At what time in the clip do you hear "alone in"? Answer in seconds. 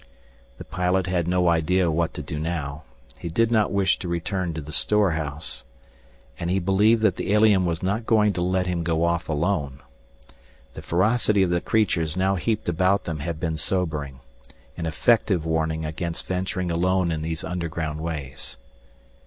16.71-17.21